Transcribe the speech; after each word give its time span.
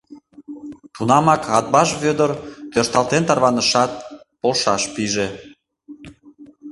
Тунамак 0.93 1.43
Атбаш 1.57 1.89
Вӧдыр 2.01 2.31
тӧршталтен 2.71 3.23
тарванышат, 3.27 3.91
полшаш 4.41 4.83
пиже. 4.93 5.27